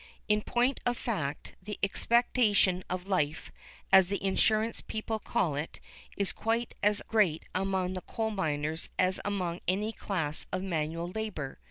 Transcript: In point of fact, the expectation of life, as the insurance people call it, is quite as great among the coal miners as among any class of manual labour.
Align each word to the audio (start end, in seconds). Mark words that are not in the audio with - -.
In 0.27 0.41
point 0.41 0.79
of 0.83 0.97
fact, 0.97 1.53
the 1.61 1.77
expectation 1.83 2.83
of 2.89 3.05
life, 3.07 3.51
as 3.91 4.09
the 4.09 4.23
insurance 4.25 4.81
people 4.81 5.19
call 5.19 5.53
it, 5.55 5.79
is 6.17 6.33
quite 6.33 6.73
as 6.81 7.03
great 7.07 7.45
among 7.53 7.93
the 7.93 8.01
coal 8.01 8.31
miners 8.31 8.89
as 8.97 9.21
among 9.23 9.59
any 9.67 9.91
class 9.91 10.47
of 10.51 10.63
manual 10.63 11.09
labour. 11.13 11.59